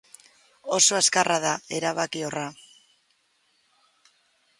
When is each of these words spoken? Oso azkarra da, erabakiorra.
Oso 0.77 0.95
azkarra 0.99 1.35
da, 1.43 1.51
erabakiorra. 1.79 2.47